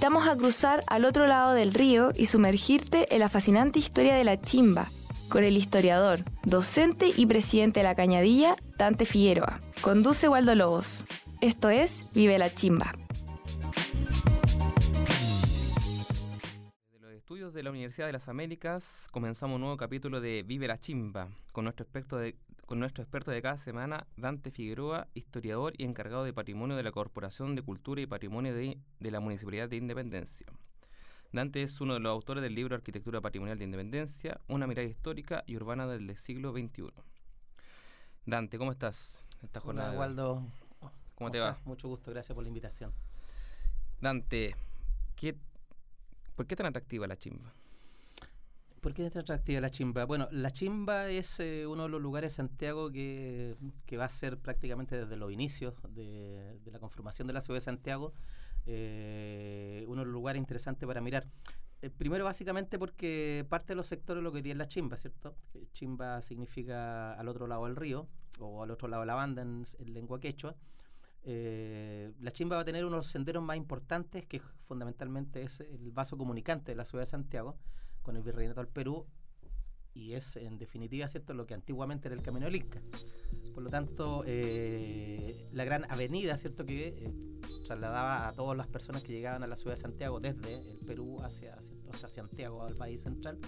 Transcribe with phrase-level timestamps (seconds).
[0.00, 4.24] invitamos a cruzar al otro lado del río y sumergirte en la fascinante historia de
[4.24, 4.88] la chimba,
[5.28, 9.60] con el historiador, docente y presidente de la Cañadilla, Dante Figueroa.
[9.82, 11.04] Conduce Waldo Lobos.
[11.42, 12.92] Esto es Vive la Chimba.
[17.52, 21.64] De la Universidad de las Américas comenzamos un nuevo capítulo de Vive la Chimba con
[21.64, 22.36] nuestro experto de,
[22.66, 26.92] con nuestro experto de cada semana, Dante Figueroa, historiador y encargado de patrimonio de la
[26.92, 30.46] Corporación de Cultura y Patrimonio de, de la Municipalidad de Independencia.
[31.32, 35.42] Dante es uno de los autores del libro Arquitectura Patrimonial de Independencia, una mirada histórica
[35.46, 36.92] y urbana del siglo XXI.
[38.26, 39.24] Dante, ¿cómo estás?
[39.42, 39.90] Esta jornada.
[39.90, 40.46] Hola, Waldo.
[40.78, 41.58] ¿Cómo, ¿Cómo te va?
[41.64, 42.92] Mucho gusto, gracias por la invitación.
[44.00, 44.54] Dante,
[45.16, 45.36] ¿qué,
[46.40, 47.52] ¿por qué tan atractiva la chimba?
[48.80, 50.06] ¿Por qué es tan atractiva la chimba?
[50.06, 54.08] Bueno, la chimba es eh, uno de los lugares de Santiago que, que, va a
[54.08, 58.14] ser prácticamente desde los inicios de, de la conformación de la ciudad de Santiago
[58.66, 61.26] eh, uno de los lugares interesantes para mirar.
[61.82, 65.34] Eh, primero, básicamente, porque parte de los sectores lo que tiene la chimba, ¿cierto?
[65.72, 68.06] Chimba significa al otro lado del río
[68.38, 70.56] o al otro lado de la banda en, lengua quechua.
[71.22, 76.16] Eh, la chimba va a tener unos senderos más importantes que fundamentalmente es el vaso
[76.16, 77.58] comunicante de la ciudad de Santiago
[78.02, 79.06] con el virreinato del Perú
[79.92, 82.80] y es en definitiva cierto lo que antiguamente era el camino del Inca.
[83.52, 87.12] Por lo tanto, eh, la gran avenida cierto que eh,
[87.64, 91.20] trasladaba a todas las personas que llegaban a la ciudad de Santiago desde el Perú
[91.22, 91.56] hacia,
[91.92, 93.38] hacia Santiago, al país central,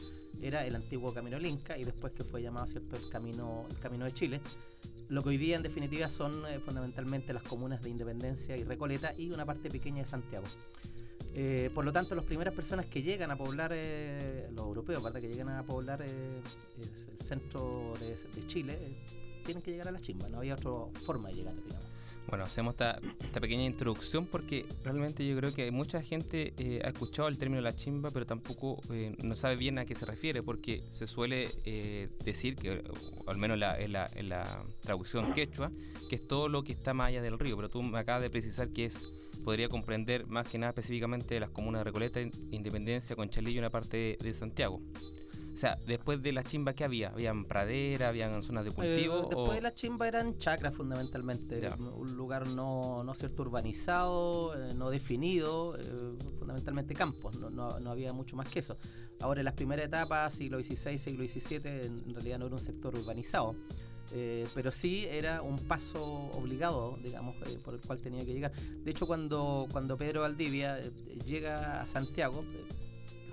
[0.40, 3.78] era el antiguo camino del Inca y después que fue llamado cierto el camino, el
[3.78, 4.40] camino de Chile.
[5.12, 9.12] Lo que hoy día en definitiva son eh, fundamentalmente las comunas de Independencia y Recoleta
[9.14, 10.46] y una parte pequeña de Santiago.
[11.34, 15.20] Eh, por lo tanto, las primeras personas que llegan a poblar, eh, los europeos, ¿verdad?
[15.20, 16.42] que llegan a poblar el
[17.22, 18.78] centro de, Chile,
[19.44, 20.72] tienen que llegar a la chimba, no había otra
[21.04, 21.91] forma de llegar, digamos.
[22.28, 27.28] Bueno, hacemos esta, esta, pequeña introducción porque realmente yo creo que mucha gente ha escuchado
[27.28, 28.80] el término la chimba, pero tampoco
[29.22, 31.50] no sabe bien a qué se refiere, porque se suele
[32.24, 32.82] decir, que
[33.26, 35.70] al menos la, en, la, en la traducción quechua,
[36.08, 38.30] que es todo lo que está más allá del río, pero tú me acabas de
[38.30, 38.94] precisar que es
[39.42, 44.16] podría comprender más que nada específicamente las comunas de Recoleta, Independencia, Conchalillo y una parte
[44.20, 44.80] de, Santiago.
[45.52, 47.08] O sea, después de la chimba, ¿qué había?
[47.08, 48.08] ¿Habían pradera?
[48.08, 49.28] ¿Habían zonas de eh, cultivo?
[49.28, 51.68] después de la chimba eran chacras fundamentalmente.
[51.78, 57.38] Un lugar no, no cierto urbanizado, eh, no definido, eh, fundamentalmente campos.
[57.38, 58.78] No, no, no, había mucho más que eso.
[59.20, 62.96] Ahora, en las primeras etapas, siglo XVI, siglo XVII, en realidad no era un sector
[62.96, 63.54] urbanizado.
[64.14, 66.04] Eh, pero sí era un paso
[66.34, 68.52] obligado, digamos, eh, por el cual tenía que llegar.
[68.52, 70.90] De hecho, cuando, cuando Pedro Valdivia eh,
[71.24, 72.44] llega a Santiago,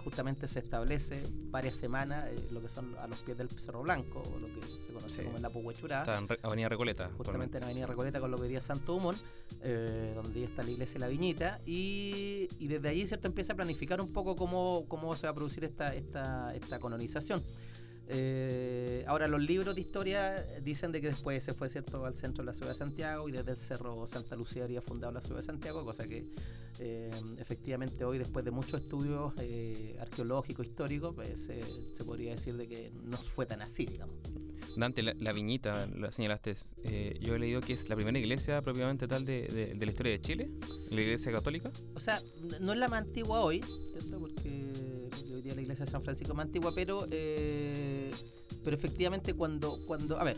[0.04, 4.40] justamente se establece varias semanas lo que son a los pies del Cerro Blanco, o
[4.40, 6.00] lo que se conoce como la Puhuechurá.
[6.00, 7.10] Está en Avenida Recoleta.
[7.18, 9.16] Justamente en Avenida Recoleta con lo que diría Santo Humón,
[9.60, 14.02] donde ya está la iglesia la Viñita, y, y, desde allí cierto empieza a planificar
[14.02, 17.44] un poco cómo, cómo se va a producir esta, esta, esta colonización.
[18.12, 22.44] Eh, ahora, los libros de historia dicen de que después se fue cierto al centro
[22.44, 25.38] de la ciudad de Santiago y desde el cerro Santa Lucía habría fundado la ciudad
[25.38, 26.26] de Santiago, cosa que
[26.80, 31.52] eh, efectivamente hoy, después de muchos estudios eh, arqueológicos, históricos, pues,
[31.94, 34.16] se podría decir de que no fue tan así, digamos.
[34.76, 36.56] Dante, la, viñita, la señalaste.
[37.20, 40.50] yo he leído que es la primera iglesia propiamente tal de, la historia de Chile,
[40.90, 41.72] la iglesia católica.
[41.94, 42.22] O sea,
[42.60, 44.20] no es la más antigua hoy, ¿cierto?
[44.20, 44.72] Porque
[45.34, 47.99] hoy día la iglesia de San Francisco es más antigua, pero, eh,
[48.70, 50.36] pero efectivamente cuando, cuando, a ver,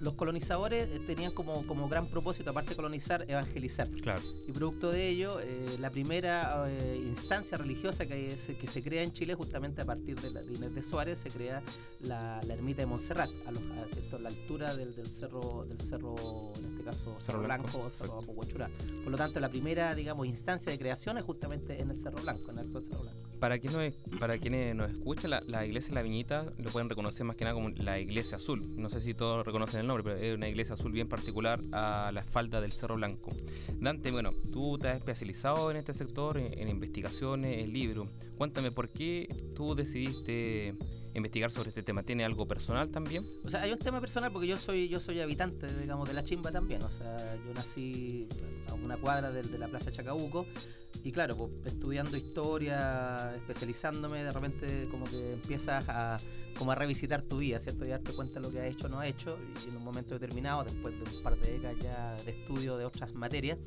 [0.00, 3.88] los colonizadores eh, tenían como, como gran propósito, aparte de colonizar, evangelizar.
[3.90, 4.22] Claro.
[4.46, 9.12] Y producto de ello, eh, la primera eh, instancia religiosa que, que se crea en
[9.12, 11.62] Chile, justamente a partir de, la, de Inés de Suárez, se crea
[12.00, 16.52] la, la ermita de Montserrat, a, los, a, la altura del, del, cerro, del cerro,
[16.58, 18.70] en este caso, Cerro, Blanco, o Cerro Apoguachurá.
[19.02, 22.50] Por lo tanto, la primera, digamos, instancia de creación es justamente en el Cerro Blanco,
[22.50, 23.20] en el actual Cerro Blanco.
[23.40, 27.36] Para, quienes para quienes nos escuchan, la, la iglesia la Viñita lo pueden reconocer más
[27.36, 28.74] que nada como la iglesia azul.
[28.76, 32.10] No sé si todos reconocen el nombre, pero es una iglesia azul bien particular a
[32.12, 33.32] la falda del Cerro Blanco.
[33.80, 38.08] Dante, bueno, tú te has especializado en este sector, en, investigaciones, en libros.
[38.36, 40.74] Cuéntame, ¿por qué tú decidiste
[41.14, 42.02] investigar sobre este tema?
[42.02, 43.26] ¿Tiene algo personal también?
[43.44, 46.22] O sea, hay un tema personal porque yo soy yo soy habitante, digamos, de la
[46.22, 46.82] chimba también.
[46.82, 48.28] O sea, yo nací
[48.68, 50.46] a una cuadra de, de la Plaza Chacabuco
[51.04, 56.16] y claro, pues, estudiando historia, especializándome, de repente como que empiezas a,
[56.56, 57.84] como a revisitar tu vida, ¿cierto?
[57.84, 59.36] Y darte cuenta de lo que has hecho o no has hecho.
[59.66, 62.86] Y en un momento determinado, después de un par de décadas ya de estudio de
[62.86, 63.58] otras materias,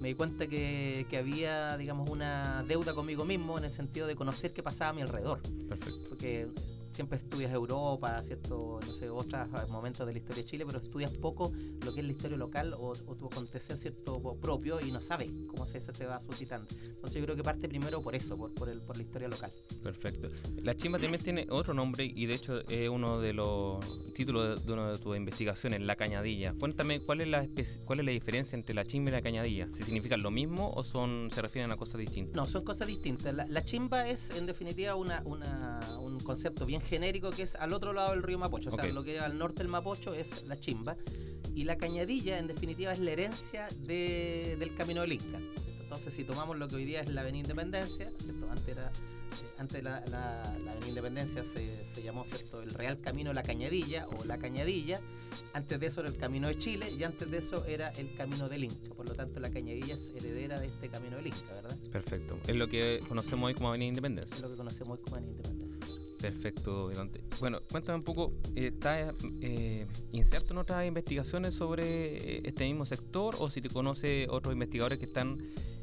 [0.00, 4.16] me di cuenta que, que, había, digamos, una deuda conmigo mismo en el sentido de
[4.16, 5.42] conocer qué pasaba a mi alrededor.
[5.68, 6.08] Perfecto.
[6.08, 6.48] Porque
[6.90, 8.80] siempre estudias Europa, ¿cierto?
[8.86, 11.52] No sé, otros momentos de la historia de Chile, pero estudias poco
[11.84, 14.20] lo que es la historia local o, tu acontecer, ¿cierto?
[14.40, 16.66] Propio y no sabes cómo se, se te va suscitando.
[16.82, 19.52] Entonces yo creo que parte primero por eso, por, por, el, por la historia local.
[19.82, 20.28] Perfecto.
[20.62, 24.72] La chimba también tiene otro nombre y de hecho es uno de los títulos de,
[24.72, 26.54] una de tus investigaciones, la cañadilla.
[26.58, 27.46] Cuéntame, ¿cuál es la,
[27.84, 29.68] cuál es la diferencia entre la chimba y la cañadilla?
[29.76, 32.34] ¿Si significan lo mismo o son se refieren a cosas distintas?
[32.34, 33.34] No, son cosas distintas.
[33.34, 37.92] La, chimba es en definitiva una, una, un concepto bien genérico que es al otro
[37.92, 38.70] lado del río Mapocho.
[38.70, 40.96] O sea, lo que es al norte del Mapocho es la chimba.
[41.54, 45.40] Y la cañadilla, en definitiva, es la herencia del camino del Inca.
[45.80, 48.12] Entonces, si tomamos lo que hoy día es la Avenida Independencia,
[48.48, 52.62] antes era eh, antes la, la, Avenida Independencia se, se, llamó ¿cierto?
[52.62, 55.00] el Real Camino de la Cañadilla o la Cañadilla,
[55.52, 58.48] antes de eso era el Camino de Chile y antes de eso era el Camino
[58.48, 61.76] del Inca, por lo tanto la Cañadilla es heredera de este Camino del Inca, ¿verdad?
[61.90, 64.36] Perfecto, es lo que conocemos hoy como Avenida Independencia.
[64.36, 65.59] Es lo que conocemos hoy como Avenida Independencia.
[66.20, 67.22] Perfecto, Dante.
[67.38, 72.84] Bueno, cuéntame un poco, eh, ¿estás eh, inserto en otras investigaciones sobre eh, este mismo
[72.84, 75.38] sector o si te conoce otros investigadores que están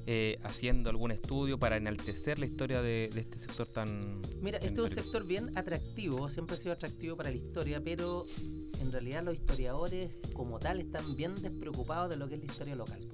[0.10, 4.22] eh, haciendo algún estudio para enaltecer la historia de, este sector tan...
[4.39, 8.25] Mira, este es un sector bien atractivo, siempre ha sido atractivo para la historia, pero
[8.80, 12.75] en realidad los historiadores como tal están bien despreocupados de lo que es la historia
[12.78, 13.06] local,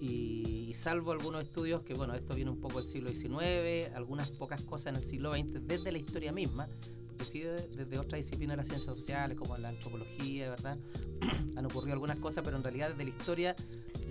[0.00, 4.62] Y, salvo algunos estudios que, bueno, esto viene un poco del siglo XIX, algunas pocas
[4.62, 6.68] cosas en el siglo XX, desde la historia misma,
[7.06, 10.78] porque sí desde otras disciplinas de las ciencias sociales, como la antropología, ¿verdad?
[11.56, 13.56] Han ocurrido algunas cosas, pero en realidad desde la historia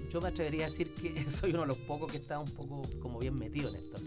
[0.09, 2.81] yo me atrevería a decir que soy uno de los pocos que está un poco
[2.99, 4.01] como bien metido en esto.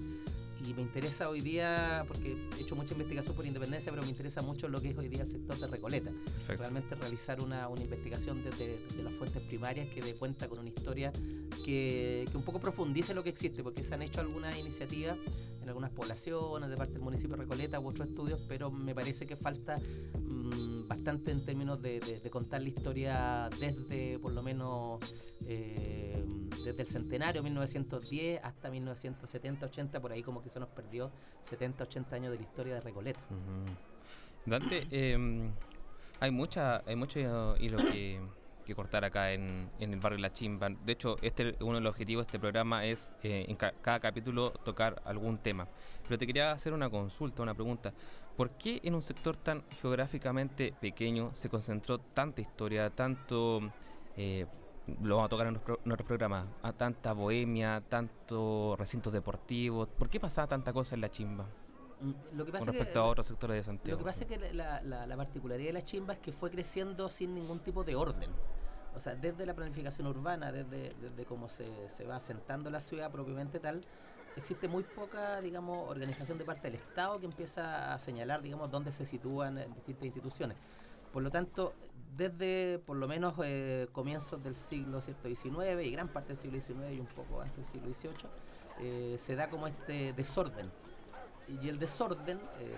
[0.71, 4.41] Y me interesa hoy día, porque he hecho mucha investigación por independencia, pero me interesa
[4.41, 6.13] mucho lo que es hoy día el sector de Recoleta.
[6.47, 11.11] Realmente realizar una, una investigación desde, las fuentes primarias que dé cuenta con una historia
[11.65, 15.19] que, que, un poco profundice lo que existe, porque se han hecho algunas iniciativas
[15.61, 19.27] en algunas poblaciones de parte del municipio de Recoleta u otros estudios, pero me parece
[19.27, 25.01] que falta mm, bastante en términos de, de, contar la historia desde por lo menos
[25.47, 26.25] eh,
[26.65, 31.11] desde el centenario 1910 hasta 1970, 80, por ahí como que se nos perdió
[31.45, 33.21] 70, 80 años de la historia de Recoleta.
[34.47, 35.51] Dante, em,
[36.21, 38.21] hay mucha, hay mucho hilo que,
[38.65, 40.69] que cortar acá en, en, el barrio La Chimba.
[40.71, 44.51] De hecho, este uno de los objetivos de este programa es eh, en cada capítulo
[44.51, 45.69] tocar algún tema.
[46.05, 47.93] Pero te quería hacer una consulta, una pregunta.
[48.37, 53.61] ¿Por qué en un sector tan geográficamente pequeño se concentró tanta historia, tanto
[54.17, 54.47] eh,
[55.03, 59.89] lo vamos a tocar en nuestro, programa, a tanta bohemia, tantos recintos deportivos.
[59.89, 61.47] ¿Por qué pasaba tanta cosa en la chimba?
[62.01, 63.99] Mm, lo que pasa con respecto a otros sectores de Santiago.
[63.99, 67.11] Lo que pasa es que la, la, particularidad de la chimba es que fue creciendo
[67.11, 68.31] sin ningún tipo de orden.
[68.95, 73.11] O sea, desde la planificación urbana, desde, desde cómo se, se va asentando la ciudad
[73.11, 73.85] propiamente tal,
[74.37, 78.93] existe muy poca, digamos, organización de parte del Estado que empieza a señalar, digamos, dónde
[78.93, 80.57] se sitúan distintas instituciones.
[81.13, 81.75] Por lo tanto,
[82.21, 86.93] desde por lo menos eh, comienzos del siglo XIX y gran parte del siglo XIX
[86.93, 88.31] y un poco antes del siglo XVIII,
[88.81, 90.71] eh, se da como este desorden.
[91.63, 92.75] Y el desorden eh,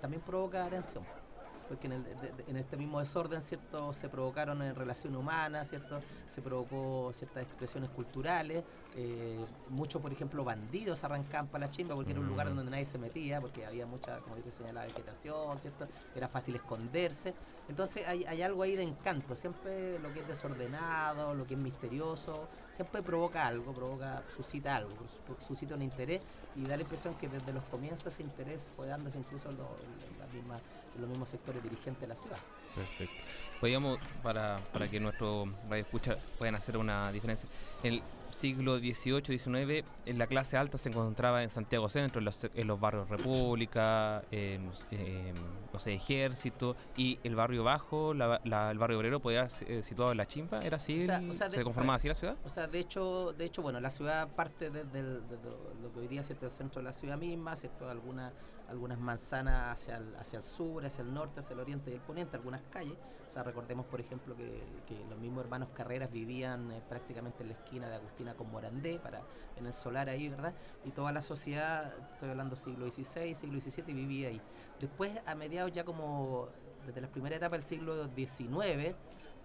[0.00, 1.02] también provoca atención
[1.68, 3.92] porque en, este mismo desorden, ¿cierto?
[3.92, 6.00] Se provocaron en relación humana, ¿cierto?
[6.28, 8.64] Se provocó ciertas expresiones culturales,
[8.96, 12.56] eh, muchos, por ejemplo, bandidos arrancaban para la chimba porque era un lugar mm.
[12.56, 15.88] donde nadie se metía, porque había mucha, como dice señalaba, vegetación, ¿cierto?
[16.14, 17.34] Era fácil esconderse.
[17.68, 21.60] Entonces hay, hay algo ahí de encanto, siempre lo que es desordenado, lo que es
[21.60, 24.90] misterioso, siempre provoca algo, provoca, suscita algo,
[25.46, 26.20] suscita un interés
[26.56, 29.48] y da la impresión que desde los comienzos ese interés fue dándose incluso
[30.38, 32.38] en, los mismos sectores dirigentes de la ciudad.
[32.74, 33.14] Perfecto.
[33.60, 37.48] Podríamos, para, para que nuestro radio escucha puedan hacer una diferencia,
[37.82, 38.02] el
[38.34, 42.66] siglo XVIII, XIX, en la clase alta se encontraba en Santiago Centro, en los, en
[42.66, 44.70] los barrios República, en,
[45.72, 50.26] los Ejército, y el barrio bajo, el barrio obrero, podía ser eh, situado en la
[50.26, 51.00] Chimpa, ¿era así?
[51.00, 52.36] ¿Se conformaba así la ciudad?
[52.44, 56.20] O sea, de hecho, de hecho bueno, la ciudad parte desde lo que hoy día
[56.20, 57.88] es el centro de la ciudad misma, ¿cierto?
[57.88, 58.32] Alguna
[58.68, 62.00] algunas manzanas hacia el, hacia el sur, hacia el norte, hacia el oriente y el
[62.00, 62.96] poniente, algunas calles.
[63.28, 64.62] O sea, recordemos, por ejemplo, que,
[65.08, 69.22] los mismos hermanos Carreras vivían eh, prácticamente en la esquina de Agustina con Morandé, para,
[69.56, 70.54] en el solar ahí, ¿verdad?
[70.84, 74.40] Y toda la sociedad, estoy hablando siglo XVI, siglo XVII, vivía ahí.
[74.80, 76.48] Después, a mediados ya como
[76.86, 78.94] desde las primeras etapas del siglo XIX,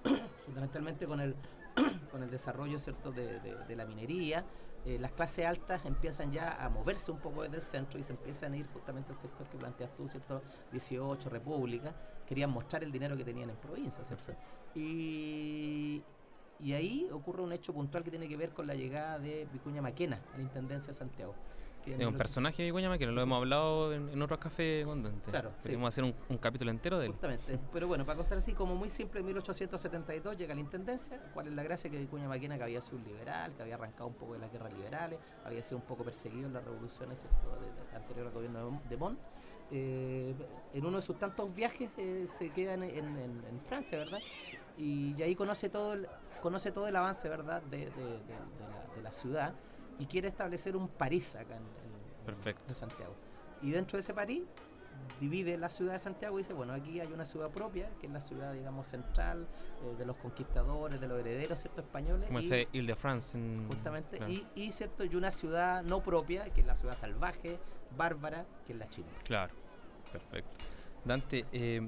[0.45, 1.35] fundamentalmente con el,
[2.11, 3.11] con el desarrollo ¿cierto?
[3.11, 4.45] de la minería,
[4.85, 8.13] eh, las clases altas empiezan ya a moverse un poco desde el centro y se
[8.13, 10.41] empiezan a ir justamente al sector que planteas tú, ¿cierto?
[10.71, 11.93] 18, República,
[12.25, 14.33] querían mostrar el dinero que tenían en provincia, ¿cierto?
[14.75, 16.01] Y,
[16.73, 20.21] ahí ocurre un hecho puntual que tiene que ver con la llegada de Vicuña Maquena
[20.33, 21.35] a la Intendencia de Santiago,
[21.97, 25.29] Es un personaje de Vicuña Maquena, lo hemos hablado en, otros cafés con Dante.
[25.29, 27.11] Claro, Podemos hacer un, capítulo entero de él.
[27.11, 27.59] Justamente.
[27.73, 31.19] Pero bueno, para contar así, como muy simple, en 1872 llega la intendencia.
[31.33, 31.89] ¿Cuál es la gracia?
[31.89, 34.51] Que Vicuña Maquena, que había sido un liberal, que había arrancado un poco de las
[34.51, 37.25] guerras liberales, había sido un poco perseguido en las revoluciones
[37.95, 39.19] anterior al gobierno de Mont.
[39.71, 40.33] Eh,
[40.73, 44.19] en uno de sus tantos viajes eh, se queda en, Francia, ¿verdad?
[44.77, 46.07] Y, ahí conoce todo el,
[46.41, 49.53] conoce todo el avance, ¿verdad?, de, de la ciudad
[49.99, 51.63] y quiere establecer un París acá en,
[52.25, 52.73] Perfecto.
[52.73, 53.13] Santiago.
[53.61, 54.43] Y dentro de ese París
[55.19, 58.13] divide la ciudad de Santiago y dice, bueno, aquí hay una ciudad propia, que es
[58.13, 59.47] la ciudad, digamos, central
[59.83, 62.27] eh, de los conquistadores, de los herederos, ¿cierto?, españoles.
[62.27, 63.37] Como ese Ile-de-France.
[63.67, 64.19] Justamente,
[64.55, 67.59] y, ¿cierto?, y una ciudad no propia, que es la ciudad salvaje,
[67.97, 69.09] bárbara, que es la China.
[69.23, 69.53] Claro,
[70.11, 70.51] perfecto.
[71.03, 71.87] Dante, eh,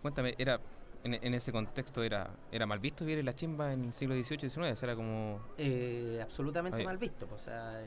[0.00, 0.60] cuéntame, era
[1.04, 4.46] en, ese contexto era era mal visto vivir en la chimba en el siglo XVIII
[4.46, 5.40] y XIX, era como...
[5.56, 7.80] Eh, absolutamente mal visto, pues, o, sea,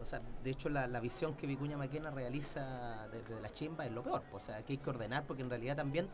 [0.00, 4.02] o sea, de hecho la, visión que Vicuña Maquena realiza desde la chimba es lo
[4.02, 6.08] peor, pues, o sea, que hay que ordenar porque en realidad también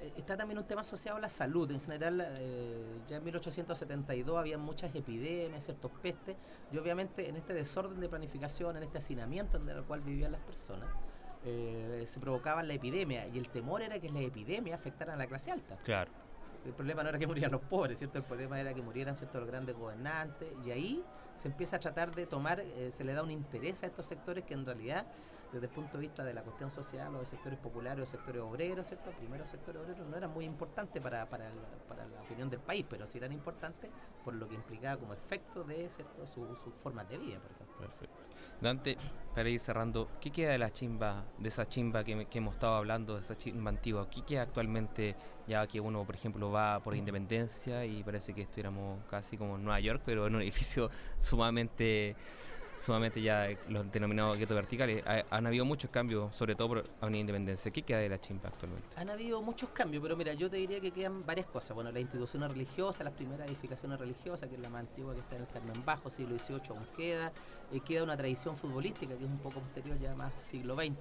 [0.00, 4.36] eh, está también un tema asociado a la salud, en general eh, ya en 1872
[4.36, 6.36] había muchas epidemias, ciertos pestes,
[6.72, 10.40] y obviamente en este desorden de planificación, en este hacinamiento en el cual vivían las
[10.42, 10.88] personas,
[11.44, 15.26] eh, se provocaban la epidemia y el temor era que la epidemia afectara a la
[15.26, 15.76] clase alta.
[15.84, 16.10] Claro.
[16.64, 18.18] El problema no era que murieran los pobres, ¿cierto?
[18.18, 19.38] El problema era que murieran ¿cierto?
[19.38, 21.04] los grandes gobernantes y ahí
[21.36, 24.44] se empieza a tratar de tomar, eh, se le da un interés a estos sectores
[24.44, 25.06] que en realidad
[25.54, 28.42] desde el punto de vista de la cuestión social o de sectores populares o sectores
[28.42, 29.10] obreros, ¿cierto?
[29.12, 33.18] Primero sectores obreros no eran muy importantes para, para, la opinión del país, pero sí
[33.18, 33.90] eran importantes
[34.24, 36.26] por lo que implicaba como efecto de ¿cierto?
[36.26, 37.78] sus su formas de vida, por ejemplo.
[37.78, 38.16] Perfecto.
[38.64, 38.96] Dante,
[39.34, 43.14] para ir cerrando, ¿qué queda de la chimba, de esa chimba que, hemos estado hablando,
[43.16, 44.08] de esa chimba antigua?
[44.08, 45.14] ¿Qué queda actualmente,
[45.46, 49.64] ya que uno, por ejemplo, va por Independencia y parece que estuviéramos casi como en
[49.64, 52.16] Nueva York, pero en un edificio sumamente
[52.84, 55.02] sumamente ya los denominados guetos verticales.
[55.30, 57.70] han habido muchos cambios, sobre todo por Avenida Independencia.
[57.70, 58.86] ¿Qué queda de la chimpa actualmente?
[58.96, 61.74] Han habido muchos cambios, pero mira, yo te diría que quedan varias cosas.
[61.74, 65.36] Bueno, las instituciones religiosas, las primeras edificaciones religiosas, que es la más antigua que está
[65.36, 67.32] en el Carmen Bajo, siglo XVIII aún queda.
[67.72, 70.92] Eh, queda una tradición futbolística que es un poco posterior, ya más siglo XX,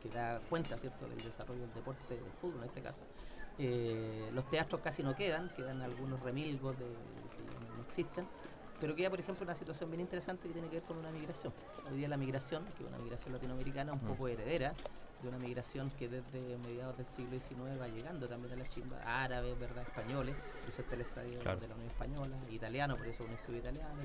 [0.00, 3.02] que, da cuenta, ¿cierto?, del desarrollo del deporte, del fútbol en este caso.
[3.58, 8.26] Eh, los teatros casi no quedan, quedan algunos remilgos de, que no existen
[8.80, 11.52] pero queda, por ejemplo, una situación bien interesante que tiene que ver con una migración.
[11.90, 14.74] Hoy día la migración, que es una migración latinoamericana un poco heredera,
[15.22, 18.98] de una migración que desde mediados del siglo XIX va llegando también a la chimba,
[19.04, 19.82] árabes, ¿verdad?
[19.82, 23.60] españoles, por eso está el estadio de la Unión Española, italiano, por eso un estudio
[23.60, 24.02] italiano,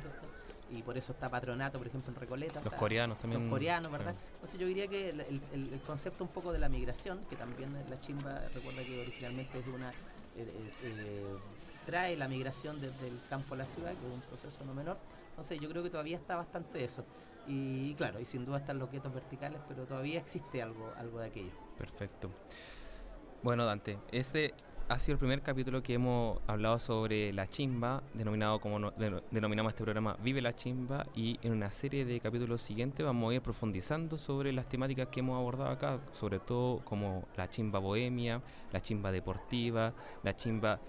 [0.72, 2.62] y por eso está patronato, por ejemplo, en Recoleta.
[2.64, 3.44] Los coreanos también.
[3.44, 4.16] Los coreanos, ¿verdad?
[4.36, 8.40] Entonces yo diría que el, concepto un poco de la migración, que también la chimba,
[8.54, 9.90] recuerda que originalmente es de una...
[9.90, 9.94] Eh,
[10.38, 11.38] eh, eh,
[11.86, 14.98] trae la migración desde el campo a la ciudad, que es un proceso no menor.
[15.30, 17.06] Entonces yo creo que todavía está bastante eso.
[17.48, 21.28] Y claro, y sin duda están los guetos verticales, pero todavía existe algo, algo de
[21.28, 21.52] aquello.
[21.78, 22.30] Perfecto.
[23.42, 24.54] Bueno, Dante, este
[24.88, 29.84] ha sido el primer capítulo que hemos hablado sobre la chimba, denominado como denominamos este
[29.84, 34.18] programa Vive la chimba, y en una serie de capítulos siguientes vamos a ir profundizando
[34.18, 38.42] sobre las temáticas que hemos abordado acá, sobre todo como la chimba bohemia,
[38.74, 40.80] la chimba deportiva, la chimba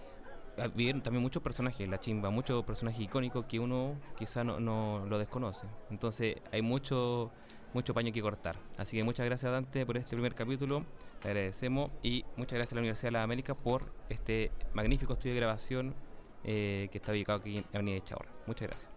[0.75, 5.19] vivieron también muchos personajes, la chimba, muchos personajes icónicos que uno quizá no, no lo
[5.19, 5.67] desconoce.
[5.91, 7.31] Entonces hay mucho,
[7.75, 8.57] mucho paño que cortar.
[8.77, 10.85] Así que muchas gracias Dante por este primer capítulo,
[11.25, 15.35] le agradecemos y muchas gracias a la Universidad de las Américas por este magnífico estudio
[15.35, 15.95] de grabación
[16.45, 18.29] eh, que está ubicado aquí en Avenida de Chaurra.
[18.47, 18.91] Muchas gracias.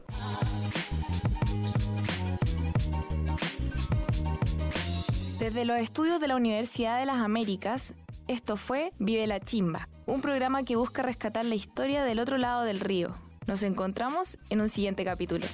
[5.39, 7.93] Desde los estudios de la Universidad de las Américas,
[8.27, 12.63] esto fue Vive la Chimba, un programa que busca rescatar la historia del otro lado
[12.63, 13.09] del río.
[13.47, 15.45] Nos encontramos en un siguiente capítulo.